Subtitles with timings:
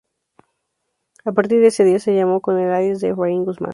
[1.25, 3.69] A partir de ese día se llamó con el alias de "Efraín Guzmán".